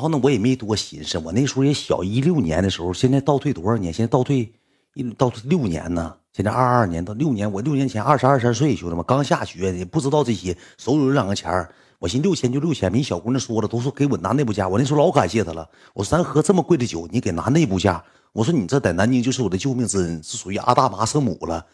[0.00, 3.92] 然后呢，我也没多寻思，我那时候也小，一六年的时候，现在倒退多少年？
[3.92, 4.50] 现在倒退
[4.94, 6.16] 一倒退六年呢。
[6.32, 15.68] 现在二二年到六年，我六年前二十二三岁，兄弟们刚下学，也不知道这些，手里有两个钱儿，我寻六千就六千，没小姑娘说了，都说给我拿内部价，我那时候老感谢他了。
[15.92, 21.66] 我说咱喝这么贵的酒，你给拿内部价，我说你这在南京就是我的救命之恩，是属于阿大妈圣母了。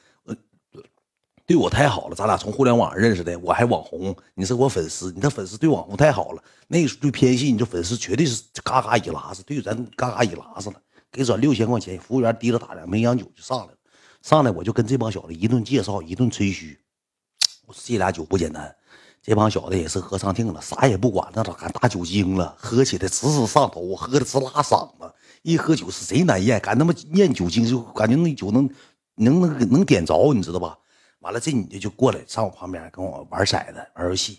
[1.47, 6.43] 对我太好了，咱俩从互联网上认识的，我还网红，你是我粉丝，你的粉丝对网红太好了。
[6.67, 10.77] 那时候对偏心，你这粉丝绝对是嘎嘎一拉子，对咱嘎嘎一拉子了。
[11.13, 13.79] 给转六千块钱，服务员提了打两瓶洋酒就上来了，
[14.23, 16.77] 上来我就跟这帮小子一顿介绍，一顿吹嘘。
[17.65, 18.75] 我说这俩酒不简单，
[19.23, 22.57] 这帮小子也是喝上腚了，啥也不管，那咋敢打酒精了？
[22.59, 28.69] 喝起来直直上头，喝的直拉嗓子，一喝酒是贼难咽，敢他妈咽酒精就感觉那酒能
[29.15, 30.77] 能能能点着，你知道吧？
[31.27, 34.39] 完了，这女的就过来上我旁边跟我玩骰子、玩游戏，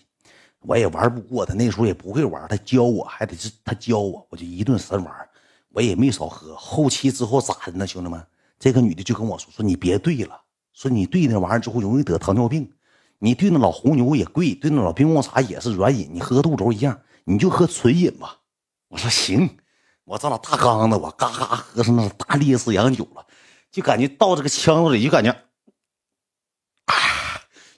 [0.61, 1.53] 我也玩不过她。
[1.53, 5.13] 那时候也不会玩，她教我，还得是她教我，我就一顿神玩。
[5.73, 6.55] 我也没少喝。
[6.55, 7.85] 后期之后咋的呢？
[7.85, 8.25] 兄弟们，
[8.57, 10.39] 这个女的就跟我说：“说你别兑了，
[10.71, 12.71] 说你兑那玩意儿之后容易得糖尿病。
[13.19, 18.37] 你兑那老红牛也贵，兑那老冰红茶也是软饮，你喝肚轴一样，你就喝纯饮吧。”
[18.87, 19.57] 我说行，
[20.05, 23.25] 我这老大缸子，我嘎嘎喝上那大烈士洋酒了，
[23.69, 25.35] 就感觉到这个腔子里就感觉。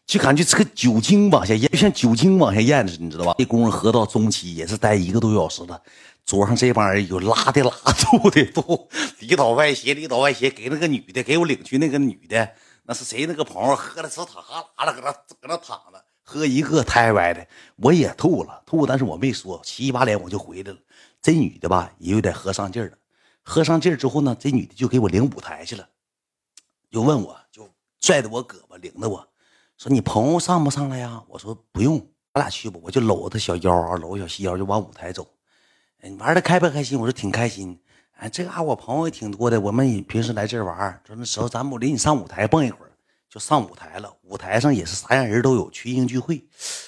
[0.09, 3.35] 就感觉这个酒精往下咽，就像酒精往下咽似的，你知道吧？
[3.37, 5.79] 这功夫喝到中期也是待一个多小时了。
[6.25, 12.49] 桌上这帮人有拉的拉，吐的吐，里倒外斜，里倒外斜，给那个女的，给我领去那个女的，
[12.85, 13.27] 那是谁？
[13.27, 20.77] 那个朋友喝的直淌哈喇了，搁那搁那躺着，喝一个太歪的，我也吐了，吐，但是我没说，洗洗把脸我就回来了。
[21.21, 22.97] 这女的吧，也有点喝上劲了，
[23.43, 25.87] 喝上劲之后呢，这女的就给我领舞台去了，
[26.89, 29.28] 就问我就拽着我胳膊领着我。
[29.79, 31.23] 说你朋友上不上来呀？
[31.29, 31.97] 我说不用，
[32.33, 32.77] 咱俩去吧。
[32.83, 35.25] 我就搂着小腰啊，搂着小细腰就往舞台走。
[36.01, 36.99] 你玩的开不开心？
[36.99, 37.79] 我说挺开心。
[38.17, 41.01] 哎，这嘎我朋友也挺多的，我们也平时来这玩。
[41.07, 42.91] 说那时候咱们领你上舞台蹦一会儿，
[43.29, 44.13] 就上舞台了。
[44.23, 46.45] 舞台上也是啥样人都有，群英聚会。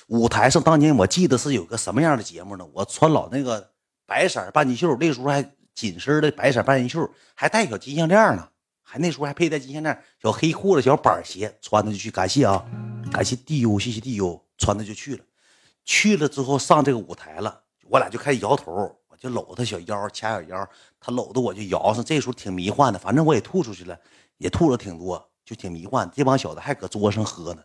[0.07, 2.67] 舞台上当年我记得是有个什么样的节目呢？
[2.73, 3.71] 我穿老那个
[4.05, 5.41] 白色半截袖，那时候还
[5.73, 8.49] 紧身的白色半截袖，还带小金项链呢。
[8.83, 12.11] 还那时候还佩戴金项链，小黑裤子、小板鞋，穿着就去。
[12.11, 12.61] 感谢啊，
[13.11, 15.23] 感谢地优，谢谢地优，穿着就去了。
[15.83, 18.71] 去了之后上这个舞台了，我俩就开始摇头，
[19.09, 22.01] 我就搂他小腰，掐小腰，他搂着我就摇上。
[22.01, 23.99] 这时候挺迷幻的，反正我也吐出去了，
[24.37, 26.09] 也吐了挺多，就挺迷幻。
[26.15, 27.61] 这帮小子还搁桌上喝呢。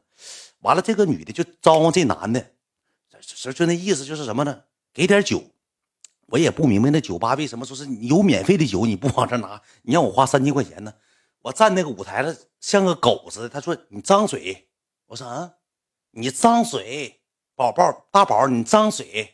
[0.62, 2.44] 完了，这个女的就招呼这男的，
[3.20, 4.62] 这就那意思就是什么呢？
[4.92, 5.44] 给点酒。
[6.26, 10.92] 我也不明白那酒吧为什么说是有免费的酒你不往这拿，你让我花三千块钱呢？
[11.42, 13.48] 我站那个舞台了，像个狗似的。
[13.48, 14.64] 他说：“你张嘴。”
[15.06, 15.54] 我说：“啊，
[16.10, 17.20] 你张嘴，
[17.54, 19.32] 宝宝大宝，你张嘴。”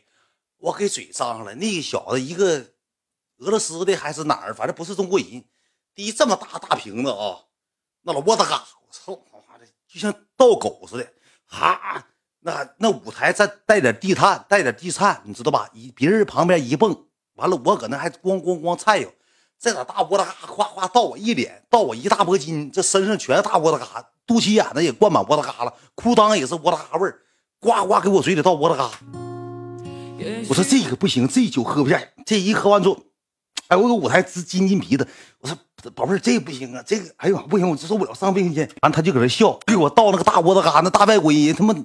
[0.57, 1.53] 我给嘴张上了。
[1.55, 2.71] 那个小子，一个
[3.39, 5.43] 俄罗斯的还是哪儿，反正不是中国人。
[5.93, 7.45] 第一，这么大大瓶子啊，
[8.03, 11.13] 那老窝子嘎，我操他妈的，就像倒狗似的。
[11.45, 12.07] 哈，
[12.39, 15.69] 那那舞台再带点地毯，带点地颤，你知道吧？
[15.73, 19.13] 一别人旁边一蹦，完了我搁那还咣咣咣颤悠。
[19.59, 27.19] 这咋大窝子嘎夸夸倒我一脸，倒我一大脖筋，这身上全是大窝子嘎，肚脐眼子也灌满窝子嘎了，裤裆也是窝子嘎味儿，
[27.59, 28.89] 呱呱给我嘴里倒窝子嘎。
[30.49, 32.97] 我说这个不行，这酒喝不下，这一喝完之后，
[33.67, 35.07] 哎，我搁舞台直筋筋鼻子。
[35.39, 35.55] 我说
[35.93, 38.67] 宝贝儿，这不行啊，这个哎呦不行，我受不了，上卫生间。
[38.81, 41.75] 完他就搁那笑，给我倒那个大窝子嘎，那大外国人他妈。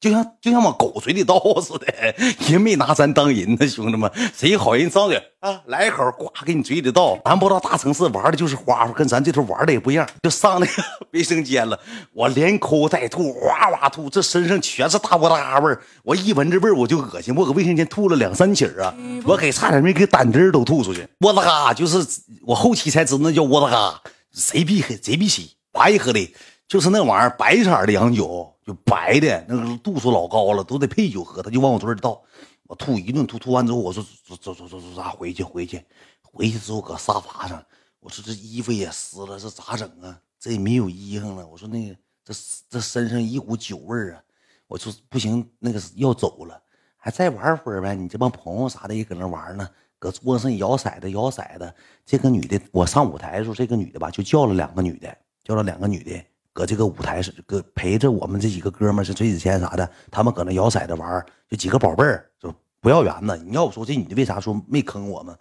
[0.00, 1.86] 就像就像往狗嘴里倒似的，
[2.48, 7.18] 人没拿咱当人呢，兄弟们，谁好人张嘴啊，来一口，呱，给你嘴里倒。
[7.22, 10.08] 咱不知道大城市玩的就是花花，跟咱这头玩的也不一样。
[10.22, 10.72] 就上那个
[11.12, 11.78] 卫生间了，
[12.14, 15.78] 我连抠带吐，哇哇吐，这身上全是大窝大味儿。
[16.02, 18.94] 我一闻这味儿我就恶心，我搁卫生间吐了两三起啊，
[19.26, 21.06] 我给差点没给胆汁都吐出去。
[21.20, 21.98] 窝子嘎，就是
[22.46, 24.00] 我后期才知道那叫窝子嘎，
[24.32, 26.34] 贼逼黑，贼逼稀，白喝的，
[26.66, 28.50] 就是那玩意儿白色的洋酒。
[28.84, 31.42] 白的那个度数老高了，都得配酒喝。
[31.42, 32.22] 他就往我嘴里倒，
[32.64, 35.84] 我吐一顿吐，吐完之后我说走走走走走咋回去回去，
[36.22, 37.62] 回去之后搁沙发上，
[38.00, 40.18] 我说这衣服也湿了，这咋整啊？
[40.38, 41.46] 这也没有衣裳了。
[41.46, 42.32] 我说那个这
[42.68, 44.22] 这身上一股酒味儿啊，
[44.66, 46.62] 我说不行，那个要走了，
[46.96, 47.94] 还再玩会儿呗。
[47.94, 49.68] 你这帮朋友啥的也搁那玩呢，
[49.98, 51.74] 搁桌上摇骰子摇骰子。
[52.06, 56.24] 这个女的，我上舞台的时候，这个女的吧就叫了两个女的，叫了两个女的。
[56.52, 63.36] 搁这个舞台上，搁陪着我们这几个哥们儿是崔子谦啥的，他们搁那摇骰子玩就几个宝贝儿就不要缘子。
[63.46, 65.36] 你要我说这女的为啥说没坑我们？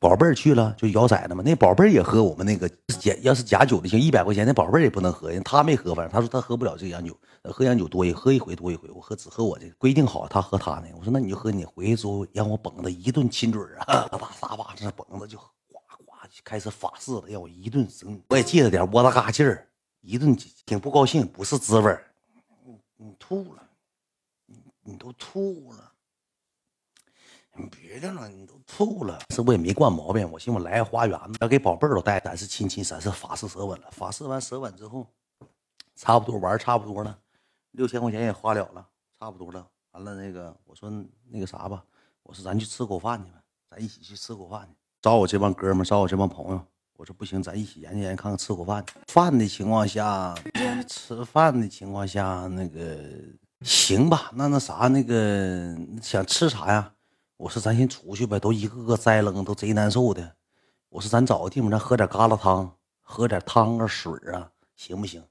[0.00, 1.42] 宝贝儿去了，就摇崽子嘛。
[1.44, 2.68] 那宝贝儿也喝我们那个
[2.98, 10.92] 假，要是假酒的行，一百块钱那宝贝儿也不能喝，他没喝，反正他说他喝不了这个洋酒，喝洋酒多一喝一回多一回，我喝只喝我这个，规定好他喝他那。
[10.98, 15.46] 我说那你就喝你，回去之后让我捧着一顿亲嘴啊，大撒把子捧着就哗
[16.06, 19.67] 哗就开始法式了，让我一顿整，我也借着点窝大嘎劲儿，
[20.00, 20.34] 一顿
[20.64, 22.04] 挺不高兴，不是滋味儿，
[22.64, 23.68] 你你吐了，
[24.46, 25.92] 你你都吐了。
[27.60, 30.30] 你别的了，你都吐了，是我也没惯毛病。
[30.30, 33.90] 我寻思我来个花园子，要给宝贝儿都带，咱是亲亲，咱是法式舌吻了。
[33.90, 35.04] 法式完舌吻之后，
[35.96, 37.18] 差不多玩差不多了，
[37.72, 39.68] 六千块钱也花了了，差不多了。
[39.90, 40.88] 完了那个，我说
[41.26, 41.84] 那个啥吧，
[42.22, 44.76] 我说咱去吃口饭去吧，咱一起去吃口饭去。
[45.02, 46.64] 找我这帮哥们，找我这帮朋友，
[46.98, 48.84] 我说不行，咱一起研究研究，看看吃口饭。
[49.06, 50.34] 饭的情况下，
[50.88, 52.98] 吃饭的情况下，那个
[53.62, 54.32] 行吧？
[54.34, 56.92] 那那啥，那个想吃啥呀？
[57.36, 60.34] 我说咱先出去呗，都一个个栽楞，都贼难受的。
[60.88, 62.68] 我说咱找个地方，咱喝点疙瘩汤，
[63.00, 65.22] 喝点汤啊水啊，行不行？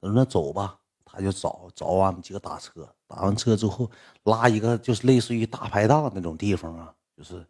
[0.00, 3.90] 他说那走吧，他就找找俺们几个打车，打完车之后
[4.22, 7.44] 拉一个就是类似于大排档那种地方啊，就是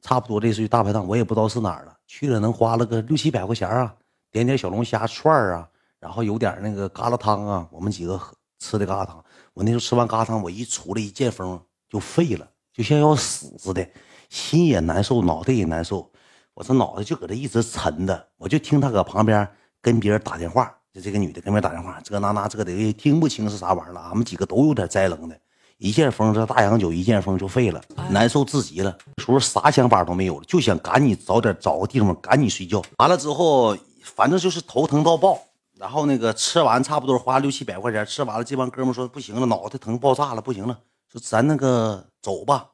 [0.00, 1.96] 差不多类似于大排档，我也不知道是哪儿了。
[2.06, 3.94] 去了能花了个六七百块钱啊，
[4.30, 5.68] 点点小龙虾串啊，
[5.98, 9.24] 然后有点那个疙瘩汤啊，我们几个喝吃的疙瘩汤。
[9.54, 12.48] 我那时候吃完疙瘩汤，我一出来一见风就废了。
[12.72, 13.86] 就像要死似的，
[14.28, 16.10] 心也难受，脑袋也难受。
[16.54, 19.46] 我这脑袋就搁这一直沉着，我就听他搁旁边
[19.82, 24.00] 跟别人打电话，就这个女的跟别人打电话，这那那这的也听不清是啥玩意儿了。
[24.00, 25.38] 俺们几个都有点栽楞的，
[25.80, 28.94] 一见风这大洋酒一见风就废了，难受至极了。
[29.16, 32.82] 时候啥想法都没有了，就想赶紧早点找个地方赶紧睡觉。
[32.98, 35.38] 完了之后，反正就是头疼到爆。
[35.78, 40.78] 然后那个吃完差不多花六七百块钱，吃完了这帮哥们说不行了，脑袋疼爆炸了，不行了。
[41.10, 42.68] 说咱那个走吧，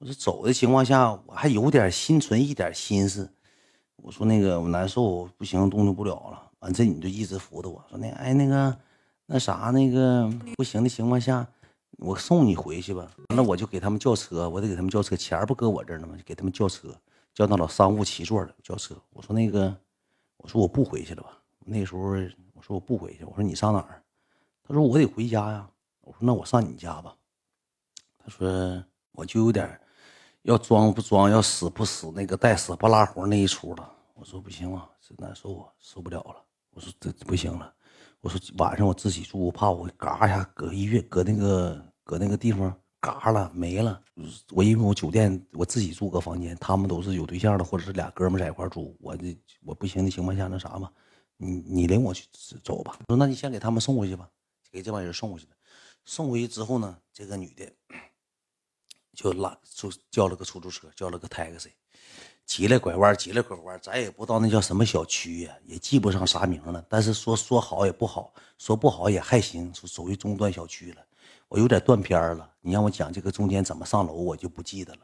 [0.00, 3.32] 我说走的情况下，我还有点心存一点心思。
[4.02, 6.42] 我说那个我难受，不行，动弹不了了。
[6.58, 8.76] 完这你就一直扶着我说那哎那个
[9.26, 11.46] 那啥那个不行的情况下，
[11.98, 13.10] 我送你回去吧。
[13.28, 16.16] 完了我就给他们叫车，我得给他们叫车，钱不搁我这儿呢吗？
[16.16, 16.94] 就给他们叫车，
[17.32, 18.94] 叫那老商务七座的叫车。
[19.10, 19.74] 我说那个
[20.36, 21.38] 我说我不回去了吧。
[21.64, 22.00] 那时候
[22.52, 24.02] 我说我不回去，我说你上哪儿？
[24.66, 25.68] 他说我得回家呀。
[26.00, 27.16] 我说那我上你家吧。
[28.18, 29.80] 他说：“我就有点
[30.42, 36.36] 要装不装，要死不死，那个带死不拉活那一出了。”我说：“不行啊，真难受啊，受不了了。”
[36.72, 37.72] 我说：“这不行了。”
[38.24, 44.02] 我说：“晚上我自己住，我怕我嘎一下搁医院，搁那个搁那个地方嘎了没了。
[44.50, 48.96] 我因为我酒店我自己住个房间，他们都是有对象的，或者是俩哥们在一块住。
[48.98, 50.90] 我这我不行的情况下，那啥吧，
[51.36, 52.26] 你你领我去
[52.62, 52.98] 走吧。
[53.08, 54.26] 说那你先给他们送回去吧，
[54.72, 55.46] 给这帮人送回去。
[56.06, 57.70] 送回去之后呢，这个女的。
[59.12, 61.68] 就拉就叫了个出租车，叫了个 taxi，
[62.46, 66.84] 急了拐弯，急了拐弯，咱也不知道那叫什么小区呀，也记不上啥名了。
[66.88, 70.98] 但是说说好也不好，说不好也还行，属于中端小区了。
[71.48, 75.00] 我有点断片了，你让我讲这个中间怎么上楼，我就不记得了。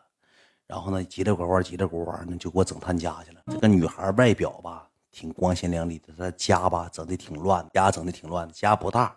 [0.66, 3.40] 然后呢，急了拐弯，急了拐弯呢，就给我整他家去了。
[3.46, 9.16] 这个女孩外表吧，挺光鲜亮丽的，她家吧整的挺乱，家整的挺乱，家不大。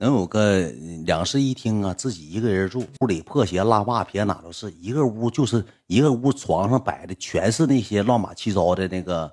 [0.00, 0.62] 能有个
[1.04, 9.30] 两室一厅啊，自己一个人住，屋里破鞋烂袜撇哪都是一个屋，就是一个屋，床上摆的全是那些乱码七糟的那个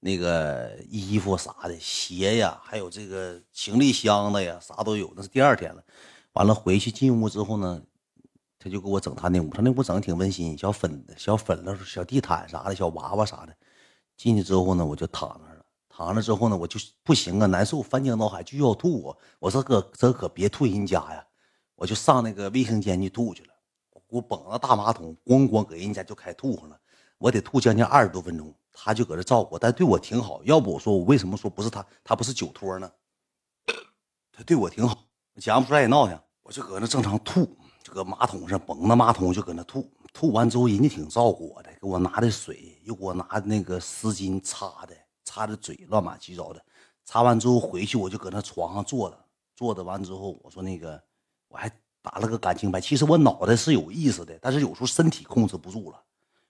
[0.00, 5.08] 那个衣服啥的，鞋呀，还有这个行李箱子呀，啥都有。
[5.14, 5.80] 那是第二天了，
[6.32, 7.80] 完了回去进屋之后呢，
[8.58, 13.54] 他就给我整他那屋，他那屋整的挺温馨，小粉小粉了，小地毯啥的，小娃娃啥的。
[14.16, 15.57] 进去之后呢，我就躺那。
[15.98, 19.18] 躺了之后呢，我就不行啊，难受，翻江倒海就要吐我。
[19.40, 21.26] 我说哥，这可别吐人家呀，
[21.74, 23.48] 我就上那个卫生间去吐去了。
[24.06, 26.78] 我捧着大马桶，咣咣搁人家就开吐上了。
[27.18, 30.40] 我得吐将近二十多分钟，他就搁这照顾，但对我挺好。
[30.44, 32.88] 要不我说我为什么说不是他，他不是酒托呢？
[34.30, 34.96] 他对我挺好，
[35.40, 36.16] 讲不出来也闹腾。
[36.44, 37.44] 我就搁那正常吐，
[37.82, 39.90] 就搁马桶上捧着马桶就搁那吐。
[40.12, 44.94] 吐完之后，人家挺照顾我的，给我拿的水，又给我拿那个湿巾擦的。
[45.38, 46.60] 擦的嘴乱码七糟的，
[47.04, 51.00] 擦完之后回去我就搁那床上坐着，坐着完之后我说那个
[51.46, 51.70] 我还
[52.02, 52.80] 打了个感情牌。
[52.80, 56.02] 其实我脑袋是有意思的，但是有时候身体控制不住了。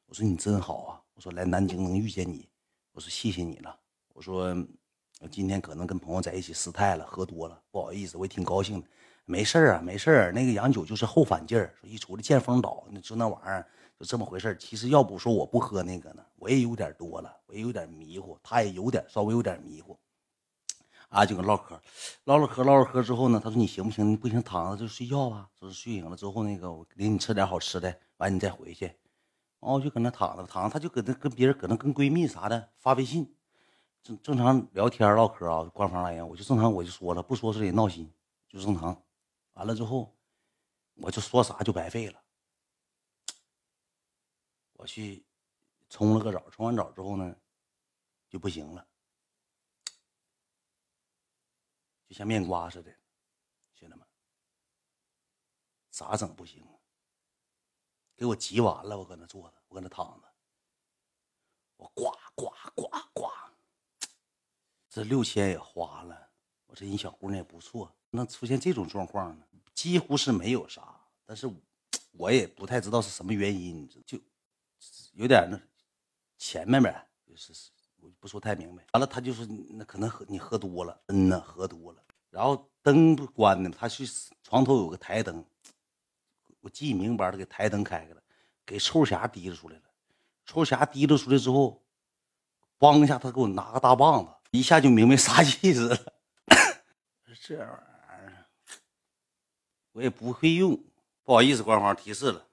[0.07, 2.49] 我说你真好啊，我说来南京能遇见你，
[2.93, 3.79] 我说谢谢你了。
[4.15, 4.57] 我说
[5.21, 8.87] 我今天可能跟朋友在一起失态了，喝多了，不好意思，我也挺高兴的。
[9.27, 13.67] 没事啊，没事那个洋酒就是后反劲儿，一出来见风倒，那就那玩意儿。
[13.99, 19.99] 就这么回事其实要不说我不喝那个呢，我也有点多了，我也有点迷糊，他也有点稍微有点迷糊，
[21.09, 21.81] 啊，就跟唠嗑，
[22.23, 24.09] 唠唠嗑，唠唠嗑之后呢，他说你行不行？
[24.09, 25.51] 你不行，躺着就睡觉吧。
[25.59, 28.87] 说是睡醒了之后，那个我领你吃点好吃的，完你再回去。
[29.59, 33.35] 完我就搁那躺着，躺着，他就搁那跟别人搁那跟闺蜜啥的发微信，
[34.05, 38.09] 正正常聊天唠嗑啊，官方来言，我就正常我就说了，不说是也闹心，
[38.49, 38.97] 就正常。
[39.55, 40.15] 完了之后，
[41.03, 42.15] 我就说啥就白费了。
[44.79, 45.25] 我去
[45.91, 47.37] 冲了个澡，冲完澡之后呢，
[48.29, 48.87] 就不行了，
[52.07, 52.91] 就像面瓜似的，
[53.75, 54.07] 兄弟们，
[55.91, 56.65] 咋整不行？
[58.15, 60.33] 给我急完了，我搁那坐着，我搁那躺着，
[61.77, 63.29] 我呱呱呱呱，
[64.89, 66.31] 这六千也花了，
[66.67, 69.45] 我这人小姑娘也不错，那出现这种状况呢，
[69.75, 71.51] 几乎是没有啥，但是
[72.13, 74.17] 我也不太知道是什么原因，你知道就。
[75.15, 75.61] 有点那
[76.37, 77.53] 前面呗，就是
[78.01, 78.85] 我不说太明白。
[78.93, 82.03] 完了，他就是那可能喝你喝多了，嗯呐，喝多了。
[82.31, 84.05] 然后灯不关的，他去
[84.43, 85.45] 床头有个台灯，
[86.61, 88.23] 我记明白，他给台灯开开了，
[88.65, 89.83] 给臭匣提溜出来了。
[90.45, 91.83] 臭匣提溜出来之后，
[92.79, 95.97] 咣一下，他给我拿个大棒子，一下就明白啥意思了。
[97.43, 98.47] 这玩意儿
[99.93, 100.79] 我也不会用，
[101.25, 102.47] 不好意思，官方提示了。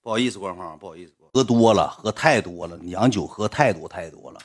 [0.00, 4.38] 不好意思，官方，不好意思，喝多了，喝太多了，洋酒喝太多太多了，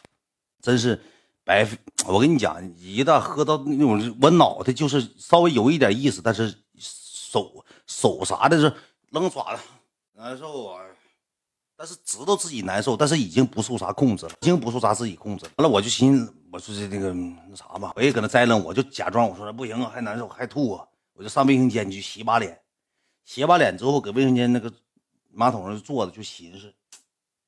[0.59, 0.99] 真是
[1.45, 1.77] 白费。
[2.07, 8.73] 我跟你讲，一旦喝到那种，我脑袋就是稍微有一点意思，但是手手啥的是
[9.11, 9.61] 扔爪子
[10.13, 10.81] 难受啊。
[11.77, 15.51] 但是知道自己难受，但是已经不受啥控制了，已经不受啥自己控制了。
[15.57, 22.59] 完了，我就寻思，我说这那个那啥吧，我也搁那栽楞，我就假装我说不行啊，还难受，还吐啊，我就上卫生间去洗把脸，
[23.25, 24.73] 洗把脸之后搁卫生间那个。
[25.31, 26.73] 马桶上坐着就寻思，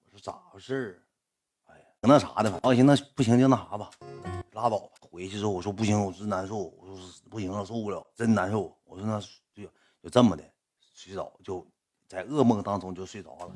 [0.06, 1.74] 我说咋回事儿？
[1.74, 2.60] 哎呀，那啥的吧。
[2.64, 3.90] 我寻那不行就那啥吧，
[4.52, 4.88] 拉倒吧。
[5.00, 6.58] 回去之后我说不行，我真难受。
[6.58, 6.98] 我说
[7.30, 8.76] 不行了，受不了，真难受。
[8.86, 9.20] 我说那
[9.54, 9.64] 就
[10.02, 10.44] 就这么的，
[10.94, 11.66] 洗澡就
[12.08, 13.52] 在噩梦当中就睡着了。